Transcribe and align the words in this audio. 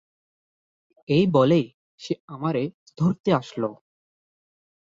এই 1.09 1.25
বলেই 1.31 1.65
সে 1.99 2.13
আমারে 2.27 2.63
ধরতে 2.97 3.29
আসল। 3.33 3.63